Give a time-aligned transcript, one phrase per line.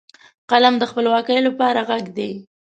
[0.51, 2.31] قلم د خپلواکۍ لپاره غږ دی